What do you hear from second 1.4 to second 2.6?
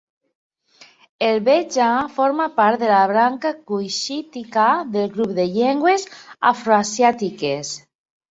beja forma